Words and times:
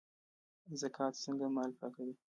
زکات 0.81 1.13
څنګه 1.23 1.45
مال 1.55 1.71
پاکوي؟ 1.79 2.13